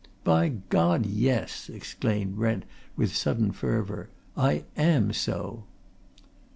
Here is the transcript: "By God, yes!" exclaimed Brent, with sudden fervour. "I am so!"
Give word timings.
"By 0.23 0.49
God, 0.69 1.05
yes!" 1.05 1.69
exclaimed 1.69 2.35
Brent, 2.35 2.65
with 2.95 3.15
sudden 3.15 3.51
fervour. 3.51 4.09
"I 4.35 4.63
am 4.75 5.13
so!" 5.13 5.65